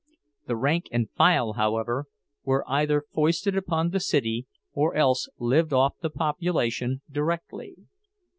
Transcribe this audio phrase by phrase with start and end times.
[0.47, 2.05] The rank and file, however,
[2.43, 7.75] were either foisted upon the city, or else lived off the population directly.